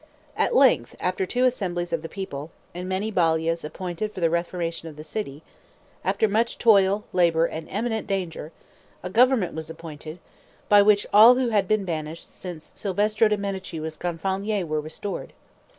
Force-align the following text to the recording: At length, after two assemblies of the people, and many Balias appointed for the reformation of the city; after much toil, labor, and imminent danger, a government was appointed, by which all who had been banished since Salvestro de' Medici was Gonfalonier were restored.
At 0.35 0.55
length, 0.55 0.95
after 0.99 1.27
two 1.27 1.45
assemblies 1.45 1.93
of 1.93 2.01
the 2.01 2.09
people, 2.09 2.49
and 2.73 2.89
many 2.89 3.11
Balias 3.11 3.63
appointed 3.63 4.11
for 4.11 4.19
the 4.19 4.31
reformation 4.31 4.87
of 4.87 4.95
the 4.95 5.03
city; 5.03 5.43
after 6.03 6.27
much 6.27 6.57
toil, 6.57 7.03
labor, 7.13 7.45
and 7.45 7.69
imminent 7.69 8.07
danger, 8.07 8.51
a 9.03 9.11
government 9.11 9.53
was 9.53 9.69
appointed, 9.69 10.17
by 10.67 10.81
which 10.81 11.05
all 11.13 11.35
who 11.35 11.49
had 11.49 11.67
been 11.67 11.85
banished 11.85 12.33
since 12.35 12.71
Salvestro 12.73 13.27
de' 13.27 13.37
Medici 13.37 13.79
was 13.79 13.95
Gonfalonier 13.95 14.65
were 14.65 14.81
restored. 14.81 15.33